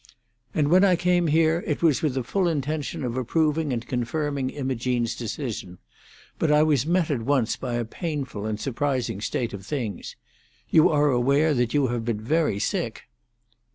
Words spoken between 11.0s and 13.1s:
aware that you have been very sick?"